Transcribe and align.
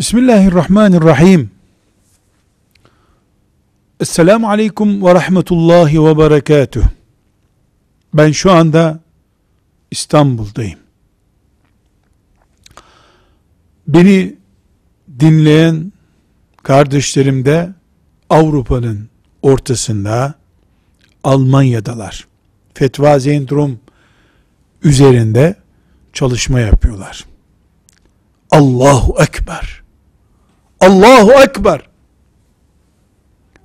Bismillahirrahmanirrahim. 0.00 1.50
Esselamu 4.00 4.48
aleyküm 4.50 5.04
ve 5.04 5.14
rahmetullahi 5.14 6.04
ve 6.04 6.18
berekatuh. 6.18 6.84
Ben 8.14 8.32
şu 8.32 8.52
anda 8.52 9.00
İstanbul'dayım. 9.90 10.78
Beni 13.88 14.36
dinleyen 15.20 15.92
kardeşlerim 16.62 17.44
de 17.44 17.70
Avrupa'nın 18.30 19.08
ortasında 19.42 20.34
Almanya'dalar. 21.24 22.26
Fetva 22.74 23.18
Zentrum 23.18 23.80
üzerinde 24.82 25.54
çalışma 26.12 26.60
yapıyorlar. 26.60 27.26
Allahu 28.50 29.22
Ekber. 29.22 29.79
Allahu 30.80 31.32
Ekber. 31.32 31.80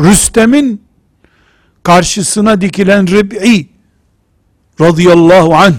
Rüstem'in 0.00 0.82
karşısına 1.82 2.60
dikilen 2.60 3.06
Rib'i 3.06 3.68
radıyallahu 4.80 5.54
anh 5.54 5.74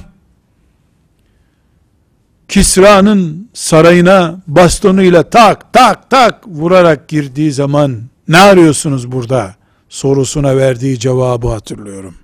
Kisra'nın 2.48 3.50
sarayına 3.54 4.42
bastonuyla 4.48 5.30
tak 5.30 5.74
tak 5.74 6.10
tak 6.10 6.48
vurarak 6.48 7.08
girdiği 7.08 7.52
zaman 7.52 8.02
ne 8.28 8.38
arıyorsunuz 8.38 9.12
burada 9.12 9.56
sorusuna 9.90 10.58
verdiği 10.58 11.00
cevabı 11.00 11.48
hatırlıyorum. 11.48 12.16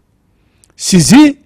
Sizi 0.77 1.39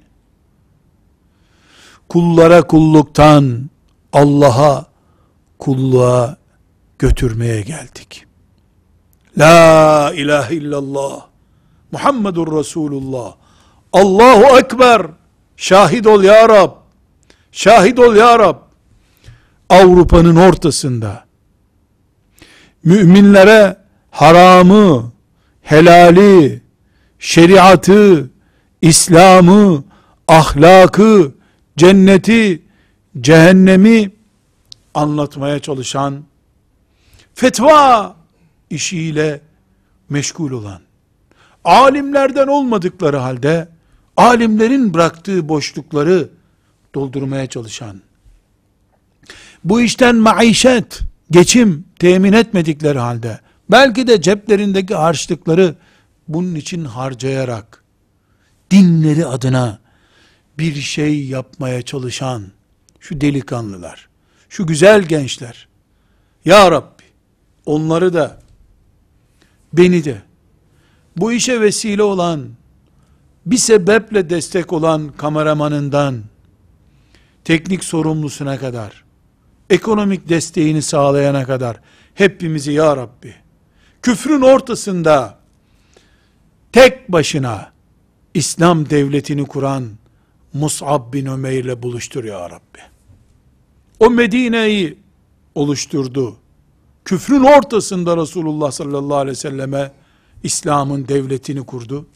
kullara 2.10 2.62
kulluktan 2.68 3.70
Allah'a 4.14 4.86
kulluğa 5.60 6.38
götürmeye 7.00 7.62
geldik. 7.62 8.26
La 9.38 10.14
ilahe 10.16 10.56
illallah 10.56 11.26
Muhammedur 11.92 12.60
Resulullah 12.60 13.36
Allahu 13.94 14.58
Ekber 14.60 15.02
şahit 15.58 16.08
ol 16.08 16.24
ya 16.24 16.50
Rab 16.50 16.72
şahit 17.52 18.00
ol 18.00 18.16
ya 18.16 18.40
Rab 18.40 18.58
Avrupa'nın 19.70 20.36
ortasında 20.36 21.26
müminlere 22.84 23.78
haramı, 24.12 25.12
helali, 25.62 26.62
şeriatı, 27.20 28.30
İslam'ı, 28.82 29.84
ahlakı, 30.28 31.32
cenneti, 31.78 32.62
cehennemi 33.22 34.12
anlatmaya 34.94 35.60
çalışan, 35.60 36.24
fetva 37.38 38.16
işiyle 38.70 39.42
meşgul 40.10 40.52
olan, 40.52 40.82
alimlerden 41.64 42.48
olmadıkları 42.48 43.18
halde, 43.18 43.68
alimlerin 44.18 44.94
bıraktığı 44.94 45.50
boşlukları 45.50 46.30
doldurmaya 46.96 47.48
çalışan, 47.48 48.02
bu 49.64 49.82
işten 49.82 50.16
maişet, 50.16 51.00
geçim 51.32 51.86
temin 52.00 52.34
etmedikleri 52.34 53.00
halde, 53.00 53.40
belki 53.72 54.08
de 54.08 54.22
ceplerindeki 54.22 54.96
harçlıkları 54.96 55.76
bunun 56.28 56.56
için 56.56 56.86
harcayarak, 56.86 57.84
dinleri 58.72 59.26
adına 59.26 59.80
bir 60.58 60.76
şey 60.76 61.26
yapmaya 61.26 61.82
çalışan, 61.82 62.44
şu 63.00 63.22
delikanlılar, 63.22 64.10
şu 64.50 64.68
güzel 64.68 65.02
gençler, 65.02 65.68
Ya 66.46 66.72
Rabbi, 66.72 66.97
onları 67.68 68.14
da, 68.14 68.40
beni 69.74 70.06
de, 70.06 70.22
bu 71.18 71.32
işe 71.32 71.62
vesile 71.62 72.04
olan, 72.04 72.50
bir 73.46 73.58
sebeple 73.58 74.30
destek 74.30 74.74
olan 74.74 75.12
kameramanından, 75.18 76.24
teknik 77.44 77.84
sorumlusuna 77.84 78.58
kadar, 78.60 79.04
ekonomik 79.70 80.30
desteğini 80.30 80.82
sağlayana 80.82 81.46
kadar, 81.46 81.80
hepimizi 82.14 82.72
Ya 82.72 82.98
Rabbi, 82.98 83.36
küfrün 84.02 84.42
ortasında, 84.42 85.40
tek 86.72 87.12
başına, 87.12 87.72
İslam 88.34 88.90
devletini 88.90 89.46
kuran, 89.46 89.90
Mus'ab 90.54 91.14
bin 91.14 91.26
Ömer 91.26 91.52
ile 91.52 91.84
buluştur 91.84 92.24
ya 92.24 92.50
Rabbi. 92.50 92.80
O 94.00 94.10
Medine'yi 94.10 94.98
oluşturdu. 95.56 96.38
Küfrün 97.08 97.44
ortasında 97.44 98.18
Resulullah 98.18 98.72
sallallahu 98.72 99.18
aleyhi 99.18 99.38
ve 99.38 99.40
selleme 99.40 99.92
İslam'ın 100.44 101.08
devletini 101.08 101.66
kurdu. 101.66 102.08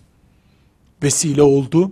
Vesile 1.04 1.42
oldu. 1.42 1.92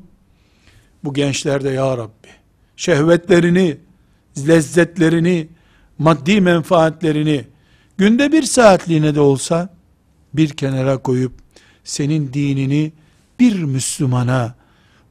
Bu 1.03 1.13
gençler 1.13 1.63
de 1.63 1.69
ya 1.69 1.97
Rabbi 1.97 2.27
şehvetlerini, 2.75 3.77
lezzetlerini, 4.47 5.47
maddi 5.97 6.41
menfaatlerini 6.41 7.45
günde 7.97 8.31
bir 8.31 8.43
saatliğine 8.43 9.15
de 9.15 9.19
olsa 9.19 9.69
bir 10.33 10.49
kenara 10.49 10.97
koyup 10.97 11.33
senin 11.83 12.33
dinini 12.33 12.91
bir 13.39 13.63
Müslümana 13.63 14.55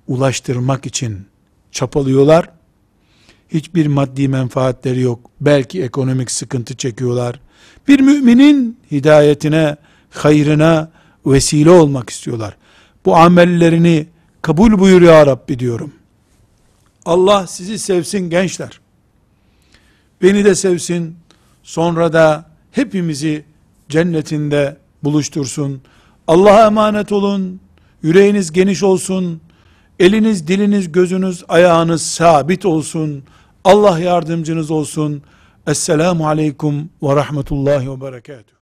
ulaştırmak 0.09 0.87
için 0.87 1.27
çapalıyorlar. 1.72 2.50
Hiçbir 3.48 3.86
maddi 3.86 4.28
menfaatleri 4.28 5.00
yok. 5.00 5.31
Belki 5.41 5.82
ekonomik 5.82 6.31
sıkıntı 6.31 6.76
çekiyorlar. 6.76 7.41
Bir 7.88 8.00
müminin 8.00 8.78
hidayetine, 8.91 9.76
hayrına 10.10 10.91
vesile 11.26 11.70
olmak 11.70 12.10
istiyorlar. 12.10 12.56
Bu 13.04 13.16
amellerini 13.16 14.06
kabul 14.42 14.78
buyur 14.78 15.03
ya 15.03 15.26
Rabbi 15.26 15.59
diyorum. 15.59 15.92
Allah 17.04 17.47
sizi 17.47 17.78
sevsin 17.78 18.31
gençler. 18.31 18.81
Beni 20.22 20.44
de 20.44 20.54
sevsin. 20.54 21.16
Sonra 21.62 22.12
da 22.12 22.50
hepimizi 22.72 23.44
cennetinde 23.88 24.76
buluştursun. 25.04 25.82
Allah'a 26.26 26.66
emanet 26.66 27.12
olun. 27.12 27.60
Yüreğiniz 28.03 28.53
geniş 28.53 28.82
olsun. 28.82 29.41
Eliniz, 29.98 30.48
diliniz, 30.48 30.92
gözünüz, 30.92 31.44
ayağınız 31.48 32.03
sabit 32.03 32.66
olsun. 32.66 33.25
Allah 33.68 33.98
yardımcınız 33.98 34.70
olsun. 34.70 35.22
Esselamu 35.66 36.28
aleyküm 36.28 36.90
ve 37.02 37.16
rahmetullahi 37.16 37.90
ve 37.90 38.00
berekatuhu. 38.00 38.57